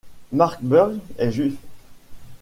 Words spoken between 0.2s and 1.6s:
Mark Burg est juif.